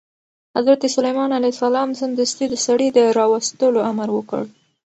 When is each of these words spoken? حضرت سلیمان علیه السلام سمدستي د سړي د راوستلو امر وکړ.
حضرت 0.57 0.83
سلیمان 0.95 1.31
علیه 1.37 1.53
السلام 1.55 1.89
سمدستي 2.01 2.45
د 2.49 2.55
سړي 2.65 2.87
د 2.97 2.99
راوستلو 3.17 3.79
امر 3.91 4.09
وکړ. 4.13 4.43